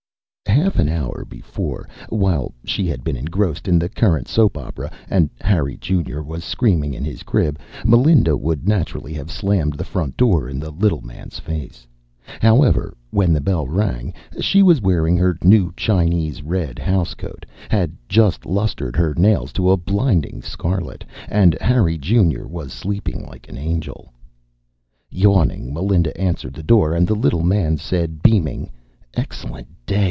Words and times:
_Half 0.63 0.79
an 0.79 0.89
hour 0.89 1.25
before, 1.27 1.87
while 2.09 2.53
she 2.65 2.85
had 2.85 3.03
been 3.05 3.15
engrossed 3.15 3.67
in 3.69 3.79
the 3.79 3.87
current 3.89 4.27
soap 4.27 4.57
opera 4.57 4.91
and 5.09 5.29
Harry 5.39 5.77
Junior 5.77 6.21
was 6.21 6.43
screaming 6.43 6.93
in 6.93 7.05
his 7.05 7.23
crib, 7.23 7.57
Melinda 7.85 8.35
would 8.35 8.67
naturally 8.67 9.13
have 9.13 9.31
slammed 9.31 9.73
the 9.75 9.85
front 9.85 10.17
door 10.17 10.49
in 10.49 10.59
the 10.59 10.69
little 10.69 11.01
man's 11.01 11.39
face. 11.39 11.87
However, 12.41 12.93
when 13.11 13.31
the 13.31 13.39
bell 13.39 13.65
rang, 13.65 14.13
she 14.41 14.61
was 14.61 14.81
wearing 14.81 15.15
her 15.17 15.37
new 15.41 15.71
Chinese 15.77 16.43
red 16.43 16.77
housecoat, 16.79 17.45
had 17.69 17.95
just 18.09 18.45
lustered 18.45 18.95
her 18.97 19.15
nails 19.15 19.53
to 19.53 19.71
a 19.71 19.77
blinding 19.77 20.41
scarlet, 20.41 21.05
and 21.29 21.57
Harry 21.61 21.97
Junior 21.97 22.45
was 22.45 22.73
sleeping 22.73 23.25
like 23.25 23.47
an 23.47 23.57
angel. 23.57 24.11
Yawning, 25.09 25.73
Melinda 25.73 26.15
answered 26.19 26.53
the 26.53 26.61
door 26.63 26.93
and 26.93 27.07
the 27.07 27.15
little 27.15 27.43
man 27.43 27.77
said, 27.77 28.21
beaming, 28.21 28.69
"Excellent 29.15 29.67
day. 29.85 29.97